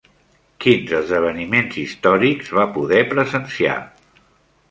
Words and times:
Quins 0.63 0.93
esdeveniments 0.99 1.77
històrics 1.83 2.51
va 2.61 2.65
poder 2.79 3.01
presenciar? 3.13 3.79